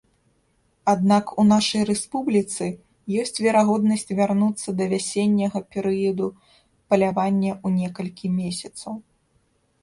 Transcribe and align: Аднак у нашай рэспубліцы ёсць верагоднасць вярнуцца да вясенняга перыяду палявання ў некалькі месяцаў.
Аднак 0.91 1.25
у 1.41 1.43
нашай 1.49 1.83
рэспубліцы 1.89 2.69
ёсць 3.23 3.37
верагоднасць 3.45 4.07
вярнуцца 4.21 4.69
да 4.79 4.87
вясенняга 4.95 5.59
перыяду 5.77 6.27
палявання 6.89 7.51
ў 7.65 7.85
некалькі 7.85 8.27
месяцаў. 8.41 8.93